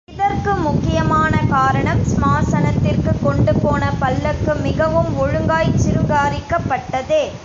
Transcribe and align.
இதற்கு 0.07 0.55
முக்கியமான 0.55 1.43
காரணம், 1.49 2.01
ஸ்மசானத்திற்குக் 2.03 3.23
கொண்டுபோன 3.23 3.91
பல்லக்கு 3.99 4.55
மிகவும் 4.55 5.17
ஒழுங்காய்ச் 5.17 5.79
சிருங்காரிக்கப்பட்டதே. 5.87 7.31